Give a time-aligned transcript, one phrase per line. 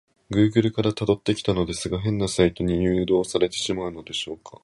[0.31, 4.57] グーグルから辿ってきたのですが、変なサイトに誘導されてしまったのでしょうか？